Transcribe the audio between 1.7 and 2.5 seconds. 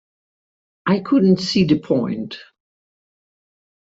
point.